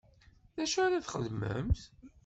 D 0.55 0.57
acu 0.63 0.79
ara 0.85 1.05
txedmemt? 1.05 1.81